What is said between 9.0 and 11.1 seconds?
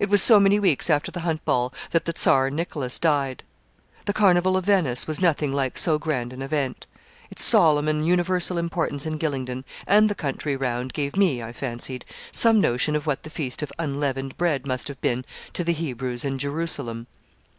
in Gylingden and the country round,